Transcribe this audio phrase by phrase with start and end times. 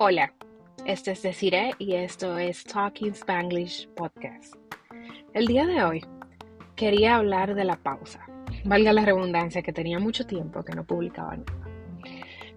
[0.00, 0.32] Hola,
[0.86, 4.54] este es Desiree y esto es Talking Spanglish Podcast.
[5.34, 6.06] El día de hoy
[6.76, 8.24] quería hablar de la pausa.
[8.64, 11.52] Valga la redundancia que tenía mucho tiempo que no publicaba nada.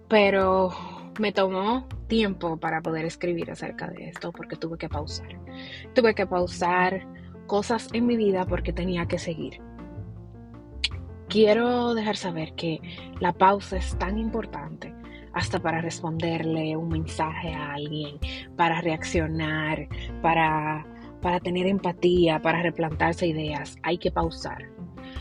[0.06, 0.70] Pero
[1.18, 5.36] me tomó tiempo para poder escribir acerca de esto porque tuve que pausar.
[5.96, 7.08] Tuve que pausar
[7.48, 9.60] cosas en mi vida porque tenía que seguir.
[11.28, 12.80] Quiero dejar saber que
[13.18, 14.94] la pausa es tan importante
[15.34, 18.18] hasta para responderle un mensaje a alguien,
[18.56, 19.88] para reaccionar,
[20.20, 20.86] para,
[21.20, 23.76] para tener empatía, para replantarse ideas.
[23.82, 24.68] Hay que pausar.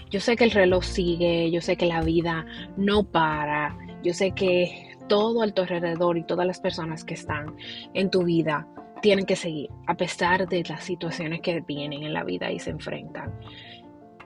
[0.10, 2.46] Yo sé que el reloj sigue, yo sé que la vida
[2.78, 7.56] no para, yo sé que todo a tu alrededor y todas las personas que están
[7.94, 8.68] en tu vida
[9.02, 12.70] tienen que seguir, a pesar de las situaciones que vienen en la vida y se
[12.70, 13.34] enfrentan.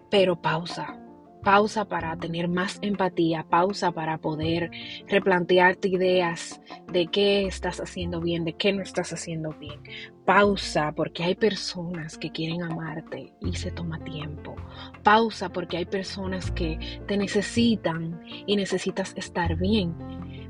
[0.09, 0.99] Pero pausa,
[1.45, 4.72] pausa para tener más empatía, pausa para poder
[5.08, 6.60] replantearte ideas
[6.91, 9.79] de qué estás haciendo bien, de qué no estás haciendo bien.
[10.26, 14.55] Pausa porque hay personas que quieren amarte y se toma tiempo.
[15.04, 19.96] Pausa porque hay personas que te necesitan y necesitas estar bien.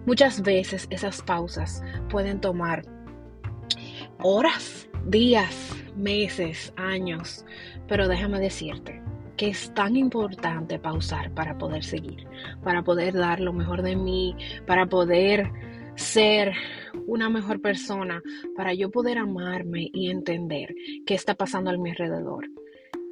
[0.06, 2.84] Muchas veces esas pausas pueden tomar
[4.20, 7.46] horas, días, meses, años,
[7.86, 9.05] pero déjame decirte,
[9.36, 12.28] que es tan importante pausar para poder seguir,
[12.64, 15.52] para poder dar lo mejor de mí, para poder
[15.96, 16.54] ser
[17.08, 18.22] una mejor persona,
[18.56, 20.76] para yo poder amarme y entender
[21.06, 22.50] qué está pasando a mi alrededor.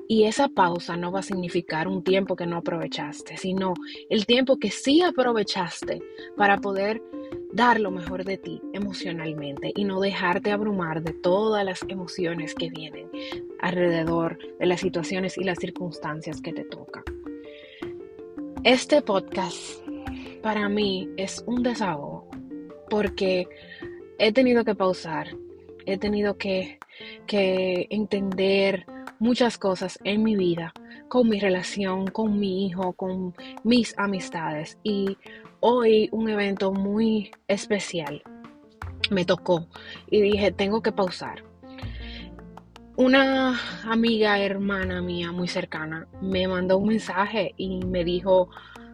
[0.08, 3.74] Y esa pausa no va a significar un tiempo que no aprovechaste, sino
[4.10, 6.02] el tiempo que sí aprovechaste
[6.36, 7.02] para poder
[7.54, 12.70] dar lo mejor de ti emocionalmente y no dejarte abrumar de todas las emociones que
[12.70, 13.10] vienen
[13.64, 17.04] alrededor de las situaciones y las circunstancias que te tocan.
[18.64, 19.58] Este podcast
[20.42, 22.30] para mí es un desahogo
[22.90, 23.48] porque
[24.20, 25.28] he tenido que pausar,
[25.86, 26.78] he tenido que,
[27.26, 28.86] que entender
[29.20, 30.74] muchas cosas en mi vida,
[31.08, 33.34] con mi relación, con mi hijo, con
[33.64, 35.18] mis amistades y
[35.62, 38.22] hoy un evento muy especial
[39.10, 39.68] me tocó
[40.10, 41.53] y dije, tengo que pausar.
[42.96, 43.60] Una
[43.90, 48.50] amiga, hermana mía muy cercana, me mandó un mensaje y me dijo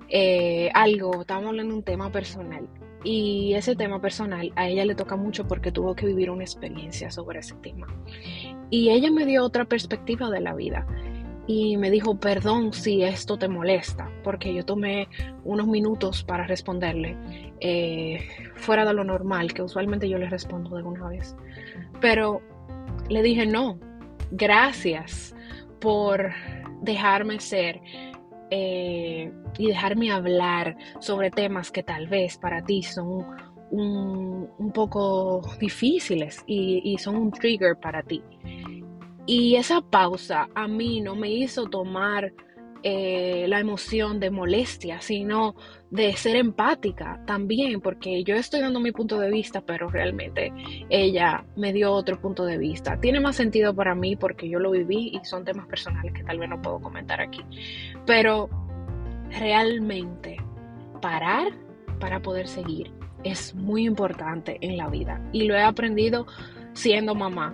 [0.07, 2.65] eh, algo, estábamos hablando de un tema personal.
[3.03, 7.11] Y ese tema personal a ella le toca mucho porque tuvo que vivir una experiencia
[7.11, 7.88] sobre ese tema.
[8.69, 10.88] Y ella me dio otra perspectiva de la vida
[11.45, 15.09] y me dijo, perdón si esto te molesta, porque yo tomé
[15.43, 17.17] unos minutos para responderle
[17.59, 21.35] eh, fuera de lo normal, que usualmente yo le respondo de una vez.
[21.99, 22.41] Pero
[23.09, 23.79] le dije, no,
[24.31, 25.35] gracias
[25.79, 26.31] por
[26.81, 27.81] dejarme ser
[28.51, 33.25] eh, y dejarme hablar sobre temas que tal vez para ti son
[33.72, 38.23] un, poco difíciles y, y son un trigger para ti.
[39.25, 42.34] Y esa pausa a mí no me hizo tomar
[42.84, 45.56] eh, la emoción de molestia, sino
[45.91, 50.53] de ser empática también, porque yo estoy dando mi punto de vista, pero realmente
[50.89, 53.00] ella me dio otro punto de vista.
[53.00, 56.39] Tiene más sentido para mí porque yo lo viví y son temas personales que tal
[56.39, 57.44] vez no puedo comentar aquí.
[58.06, 58.50] Pero
[59.31, 60.38] realmente
[61.01, 61.51] parar
[62.00, 62.91] para poder seguir
[63.23, 66.25] es muy importante en la vida y lo he aprendido
[66.73, 67.53] siendo mamá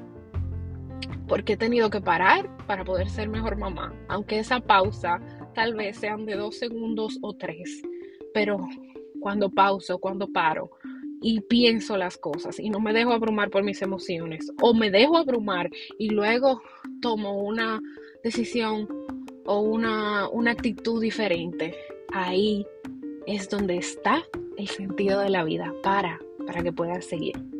[1.27, 5.19] porque he tenido que parar para poder ser mejor mamá, aunque esa pausa
[5.53, 7.81] tal vez sean de dos segundos o tres,
[8.33, 8.59] pero
[9.19, 10.69] cuando pauso, cuando paro
[11.21, 15.17] y pienso las cosas y no me dejo abrumar por mis emociones o me dejo
[15.17, 16.61] abrumar y luego
[17.01, 17.81] tomo una
[18.23, 18.87] decisión
[19.45, 21.75] o una, una actitud diferente,
[22.11, 22.65] ahí
[23.27, 24.23] es donde está
[24.57, 27.54] el sentido de la vida, para, para que puedas seguir.